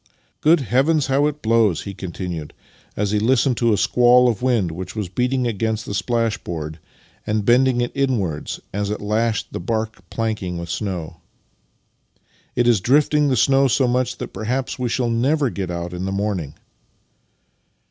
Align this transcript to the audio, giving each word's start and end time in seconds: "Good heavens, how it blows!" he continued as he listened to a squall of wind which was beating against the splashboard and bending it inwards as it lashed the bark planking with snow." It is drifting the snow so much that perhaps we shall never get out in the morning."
"Good 0.41 0.61
heavens, 0.61 1.05
how 1.05 1.27
it 1.27 1.43
blows!" 1.43 1.83
he 1.83 1.93
continued 1.93 2.55
as 2.97 3.11
he 3.11 3.19
listened 3.19 3.57
to 3.57 3.71
a 3.71 3.77
squall 3.77 4.27
of 4.27 4.41
wind 4.41 4.71
which 4.71 4.95
was 4.95 5.09
beating 5.09 5.45
against 5.45 5.85
the 5.85 5.93
splashboard 5.93 6.79
and 7.27 7.45
bending 7.45 7.81
it 7.81 7.91
inwards 7.93 8.59
as 8.73 8.89
it 8.89 8.99
lashed 8.99 9.53
the 9.53 9.59
bark 9.59 10.03
planking 10.09 10.57
with 10.57 10.71
snow." 10.71 11.17
It 12.55 12.67
is 12.67 12.81
drifting 12.81 13.27
the 13.27 13.37
snow 13.37 13.67
so 13.67 13.87
much 13.87 14.17
that 14.17 14.33
perhaps 14.33 14.79
we 14.79 14.89
shall 14.89 15.07
never 15.11 15.51
get 15.51 15.69
out 15.69 15.93
in 15.93 16.05
the 16.05 16.11
morning." 16.11 16.55